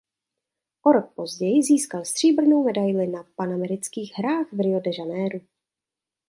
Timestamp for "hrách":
4.15-4.53